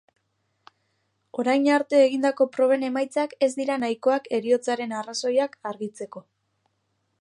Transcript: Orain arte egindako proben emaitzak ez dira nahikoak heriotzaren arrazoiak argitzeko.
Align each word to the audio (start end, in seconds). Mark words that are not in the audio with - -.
Orain 1.43 1.67
arte 1.75 1.99
egindako 2.07 2.49
proben 2.57 2.87
emaitzak 2.89 3.37
ez 3.49 3.53
dira 3.61 3.79
nahikoak 3.85 4.27
heriotzaren 4.39 4.99
arrazoiak 5.03 5.59
argitzeko. 5.73 6.29